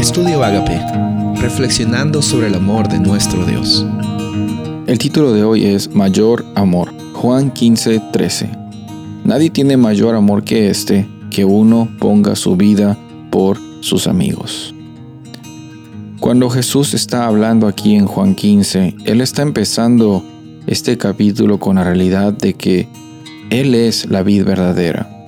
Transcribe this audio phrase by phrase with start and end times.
[0.00, 0.80] Estudio Agape,
[1.42, 3.84] reflexionando sobre el amor de nuestro Dios.
[4.86, 8.48] El título de hoy es Mayor Amor, Juan 15, 13.
[9.24, 12.96] Nadie tiene mayor amor que este, que uno ponga su vida
[13.30, 14.74] por sus amigos.
[16.18, 20.24] Cuando Jesús está hablando aquí en Juan 15, Él está empezando
[20.66, 22.88] este capítulo con la realidad de que
[23.50, 25.19] Él es la vida verdadera.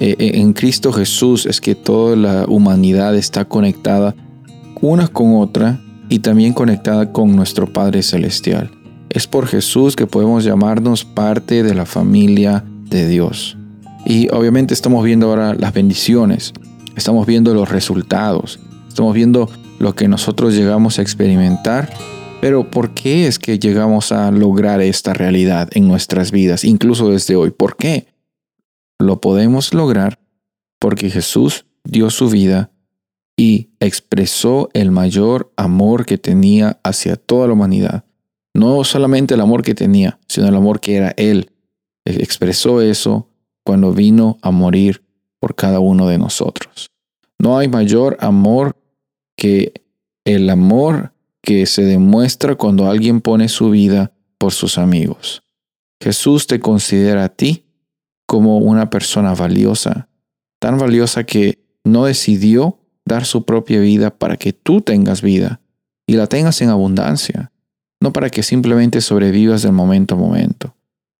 [0.00, 4.14] E, e, en Cristo Jesús es que toda la humanidad está conectada
[4.80, 8.70] una con otra y también conectada con nuestro Padre Celestial.
[9.10, 13.58] Es por Jesús que podemos llamarnos parte de la familia de Dios.
[14.06, 16.54] Y obviamente estamos viendo ahora las bendiciones,
[16.96, 18.58] estamos viendo los resultados,
[18.88, 21.90] estamos viendo lo que nosotros llegamos a experimentar.
[22.40, 27.36] Pero ¿por qué es que llegamos a lograr esta realidad en nuestras vidas, incluso desde
[27.36, 27.50] hoy?
[27.50, 28.06] ¿Por qué?
[29.00, 30.20] Lo podemos lograr
[30.78, 32.70] porque Jesús dio su vida
[33.34, 38.04] y expresó el mayor amor que tenía hacia toda la humanidad.
[38.54, 41.50] No solamente el amor que tenía, sino el amor que era Él.
[42.04, 43.30] Expresó eso
[43.64, 45.02] cuando vino a morir
[45.38, 46.90] por cada uno de nosotros.
[47.38, 48.76] No hay mayor amor
[49.34, 49.72] que
[50.26, 55.42] el amor que se demuestra cuando alguien pone su vida por sus amigos.
[56.02, 57.64] Jesús te considera a ti
[58.30, 60.06] como una persona valiosa,
[60.60, 65.60] tan valiosa que no decidió dar su propia vida para que tú tengas vida
[66.06, 67.50] y la tengas en abundancia,
[68.00, 70.76] no para que simplemente sobrevivas del momento a momento,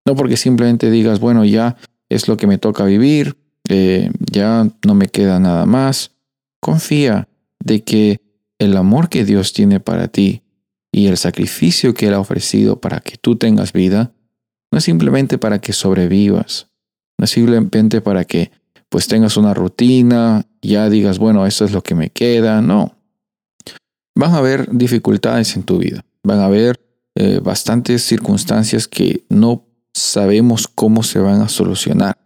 [0.07, 1.77] no porque simplemente digas, bueno, ya
[2.09, 3.37] es lo que me toca vivir,
[3.69, 6.13] eh, ya no me queda nada más.
[6.61, 7.27] Confía
[7.59, 8.21] de que
[8.61, 10.45] el amor que Dios tiene para ti
[10.93, 14.13] y el sacrificio que Él ha ofrecido para que tú tengas vida,
[14.71, 16.70] no es simplemente para que sobrevivas,
[17.25, 18.51] es simplemente para que
[18.89, 22.97] pues tengas una rutina, ya digas, bueno, eso es lo que me queda, no.
[24.17, 26.81] Van a haber dificultades en tu vida, van a haber
[27.15, 32.17] eh, bastantes circunstancias que no sabemos cómo se van a solucionar.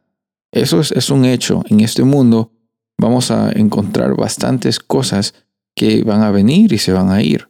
[0.53, 1.65] Eso es, un hecho.
[1.69, 2.53] En este mundo
[2.97, 5.34] vamos a encontrar bastantes cosas
[5.75, 7.49] que van a venir y se van a ir.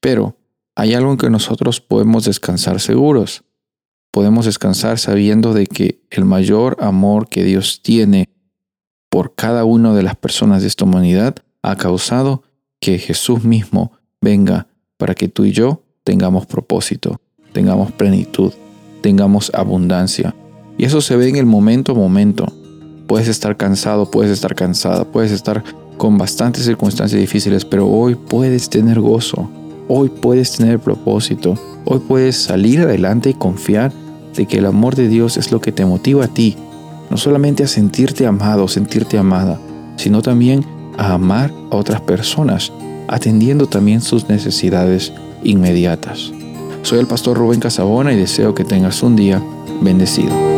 [0.00, 0.36] Pero
[0.76, 3.42] hay algo en que nosotros podemos descansar seguros.
[4.10, 8.28] Podemos descansar sabiendo de que el mayor amor que Dios tiene
[9.10, 12.42] por cada una de las personas de esta humanidad ha causado
[12.80, 14.66] que Jesús mismo venga
[14.96, 17.20] para que tú y yo tengamos propósito,
[17.52, 18.52] tengamos plenitud,
[19.02, 20.34] tengamos abundancia.
[20.76, 22.46] Y eso se ve en el momento a momento.
[23.06, 25.64] Puedes estar cansado, puedes estar cansada, puedes estar
[25.96, 29.50] con bastantes circunstancias difíciles, pero hoy puedes tener gozo,
[29.88, 31.54] hoy puedes tener propósito,
[31.84, 33.92] hoy puedes salir adelante y confiar
[34.36, 36.56] de que el amor de Dios es lo que te motiva a ti,
[37.10, 39.58] no solamente a sentirte amado, sentirte amada,
[39.96, 40.64] sino también
[40.96, 42.72] a amar a otras personas,
[43.08, 45.12] atendiendo también sus necesidades
[45.42, 46.32] inmediatas.
[46.82, 49.42] Soy el pastor Rubén Casabona y deseo que tengas un día
[49.80, 50.57] bendecido.